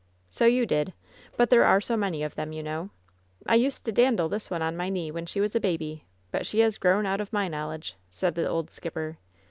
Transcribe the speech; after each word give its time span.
"So 0.31 0.45
you 0.47 0.65
did! 0.65 0.93
But 1.37 1.51
there 1.51 1.63
are 1.63 1.79
so 1.79 1.95
many 1.95 2.23
of 2.23 2.33
them, 2.33 2.51
you 2.53 2.63
know! 2.63 2.89
I 3.45 3.53
used 3.53 3.85
to 3.85 3.91
dandle 3.91 4.29
this 4.29 4.49
one 4.49 4.63
on 4.63 4.75
my 4.75 4.89
knee 4.89 5.11
when 5.11 5.27
she 5.27 5.39
was 5.39 5.55
a 5.55 5.59
baby; 5.59 6.05
but 6.31 6.43
she 6.47 6.61
has 6.61 6.79
grown 6.79 7.05
out 7.05 7.21
of 7.21 7.31
my 7.31 7.47
knowledge!" 7.47 7.93
said 8.09 8.33
the 8.33 8.49
old 8.49 8.71
skipper. 8.71 9.19